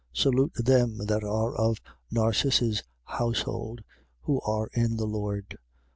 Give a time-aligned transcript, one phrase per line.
[0.13, 1.77] Salute them that are of
[2.09, 3.81] Narcissus' household,
[4.21, 5.59] who are in the Lord.